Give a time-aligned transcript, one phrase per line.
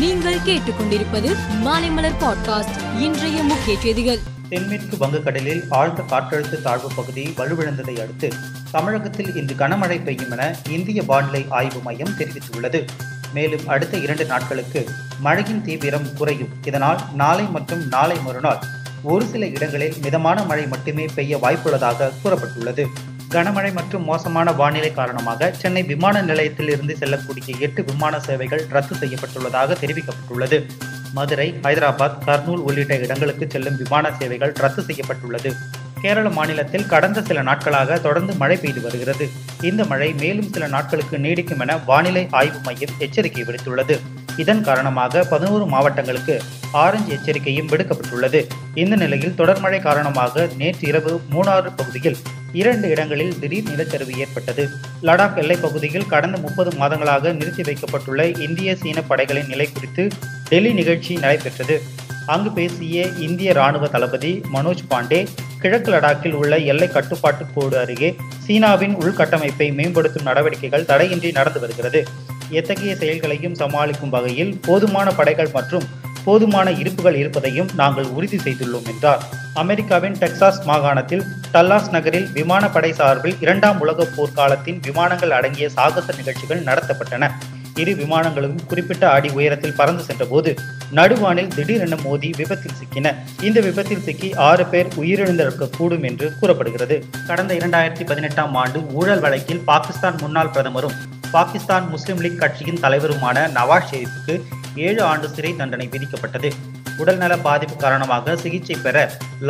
[0.00, 4.18] நீங்கள் கேட்டுக்கொண்டிருப்பது மாலைமலர் பாட்காஸ்ட் இன்றைய முக்கிய செய்திகள்.
[4.48, 8.32] தென்மேற்கு வங்கக்கடலில் ஆழ்ந்த காற்றழுத்த தாழ்வு பகுதி வலுவிழந்ததை அடுத்து
[8.70, 12.86] தமிழகத்தில் இன்று கனமழை பெய்யும் என இந்திய வானிலை ஆய்வு மையம் தெரிவித்துள்ளது.
[13.34, 14.90] மேலும் அடுத்த இரண்டு நாட்களுக்கு
[15.20, 16.48] மழையின் தீவிரம் குறையும்.
[16.64, 18.62] இதனால் நாளை மற்றும் நாளை மறுநாள்
[19.02, 22.86] ஒரு சில இடங்களில் மிதமான மழை மட்டுமே பெய்ய வாய்ப்புள்ளதாக கூறப்பட்டுள்ளது.
[23.34, 29.76] கனமழை மற்றும் மோசமான வானிலை காரணமாக சென்னை விமான நிலையத்தில் இருந்து செல்லக்கூடிய எட்டு விமான சேவைகள் ரத்து செய்யப்பட்டுள்ளதாக
[29.82, 30.58] தெரிவிக்கப்பட்டுள்ளது.
[31.12, 35.52] மதுரை ஹைதராபாத் கர்னூல் உள்ளிட்ட இடங்களுக்கு செல்லும் விமான சேவைகள் ரத்து செய்யப்பட்டுள்ளது.
[36.02, 39.28] கேரள மாநிலத்தில் கடந்த சில நாட்களாக தொடர்ந்து மழை பெய்து வருகிறது.
[39.70, 43.96] இந்த மழை மேலும் சில நாட்களுக்கு நீடிக்கும் என வானிலை ஆய்வு மையம் எச்சரிக்கை விடுத்துள்ளது.
[44.36, 46.42] இதன் காரணமாக பதினோரு மாவட்டங்களுக்கு
[46.72, 48.42] ஆரஞ்சு எச்சரிக்கையும் விடுக்கப்பட்டுள்ளது.
[48.74, 52.20] இந்த நிலையில் தொடர் மழை காரணமாக நேற்று இரவு மூணாறு பகுதியில்
[52.52, 54.68] இரண்டு இடங்களில் திடீர் நிலச்சரிவு ஏற்பட்டது.
[55.02, 60.08] லடாக் எல்லைப் பகுதியில் கடந்த முப்பது மாதங்களாக நிறுத்தி வைக்கப்பட்டுள்ள இந்திய சீன படைகளின் நிலை குறித்து
[60.48, 61.82] டெல்லி நிகழ்ச்சி நடைபெற்றது.
[62.26, 65.26] அங்கு பேசிய இந்திய ராணுவ தளபதி மனோஜ் பாண்டே
[65.58, 72.04] கிழக்கு லடாக்கில் உள்ள எல்லை கட்டுப்பாட்டு கோடு அருகே சீனாவின் உள்கட்டமைப்பை மேம்படுத்தும் நடவடிக்கைகள் தடையின்றி நடந்து வருகிறது.
[72.50, 75.84] எத்தகைய செயல்களையும் சமாளிக்கும் வகையில் போதுமான படைகள் மற்றும்
[76.24, 79.39] போதுமான இருப்புகள் இருப்பதையும் நாங்கள் உறுதி செய்துள்ளோம் என்றார்.
[79.54, 87.30] அமெரிக்காவின் டெக்சாஸ் மாகாணத்தில் டல்லாஸ் நகரில் விமானப்படை சார்பில் இரண்டாம் உலகப் போர்க்காலத்தின் விமானங்கள் அடங்கிய சாகச நிகழ்ச்சிகள் நடத்தப்பட்டன.
[87.74, 90.54] இரு விமானங்களும் குறிப்பிட்ட அடி உயரத்தில் பறந்து சென்றபோது
[90.94, 93.14] நடுவானில் திடீரென மோதி விபத்தில் சிக்கின.
[93.40, 97.04] இந்த விபத்தில் சிக்கி ஆறு பேர் உயிரிழந்திருக்கக்கூடும் என்று கூறப்படுகிறது.
[97.26, 100.96] கடந்த இரண்டாயிரத்தி பதினெட்டாம் ஆண்டு ஊழல் வழக்கில் பாகிஸ்தான் முன்னாள் பிரதமரும்
[101.30, 104.40] பாகிஸ்தான் முஸ்லிம் லீக் கட்சியின் தலைவருமான நவாஸ் ஷெரீஃபுக்கு
[104.74, 106.50] ஏழு ஆண்டு சிறை தண்டனை விதிக்கப்பட்டது.
[107.00, 108.96] உடல்நல பாதிப்பு காரணமாக சிகிச்சை பெற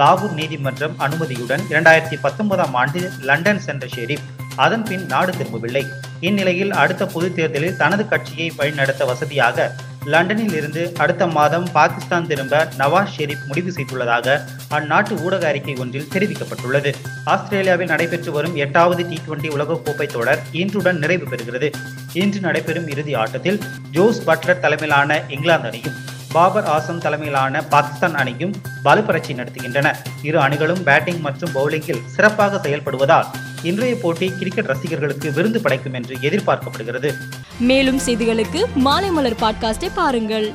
[0.01, 4.27] லாகூர் நீதிமன்றம் அனுமதியுடன் இரண்டாயிரத்தி பத்தொன்பதாம் ஆண்டு லண்டன் சென்ற ஷெரீப்.
[4.57, 5.85] அதன் பின் நாடு திரும்பவில்லை.
[6.21, 13.15] இந்நிலையில் அடுத்த பொது தேர்தலில் தனது கட்சியை வழிநடத்த வசதியாக லண்டனில் இருந்து அடுத்த மாதம் பாகிஸ்தான் திரும்ப நவாஸ்
[13.17, 14.37] ஷெரீப் முடிவு செய்துள்ளதாக
[14.71, 16.93] அந்நாட்டு ஊடக அறிக்கை ஒன்றில் தெரிவிக்கப்பட்டுள்ளது.
[17.25, 21.71] ஆஸ்திரேலியாவில் நடைபெற்று வரும் எட்டாவது டி டுவெண்டி உலகக்கோப்பை தொடர் இன்றுடன் நிறைவு பெறுகிறது.
[22.13, 23.61] இன்று நடைபெறும் இறுதி ஆட்டத்தில்
[23.91, 25.99] ஜோஸ் பட்லர் தலைமையிலான இங்கிலாந்து அணியும்
[26.33, 28.55] பாபர் ஆசம் தலைமையிலான பாகிஸ்தான் அணியும்
[28.85, 29.97] பலுப்பரட்சி நடத்துகின்றன.
[30.23, 33.25] இரு அணிகளும் பேட்டிங் மற்றும் பவுலிங்கில் சிறப்பாக செயல்படுவதால்
[33.63, 37.13] இன்றைய போட்டி கிரிக்கெட் ரசிகர்களுக்கு விருந்து படைக்கும் என்று எதிர்பார்க்கப்படுகிறது.
[37.59, 40.53] மேலும் செய்திகளுக்கு மாலை மலர் பாட்காஸ்டை பாருங்கள்.